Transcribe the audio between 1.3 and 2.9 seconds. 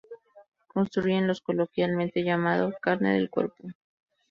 coloquialmente llamado